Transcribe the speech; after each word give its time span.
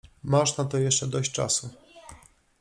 Masz 0.23 0.57
na 0.57 0.65
to 0.65 0.77
jeszcze 0.77 1.07
dość 1.07 1.31
czasu. 1.31 1.69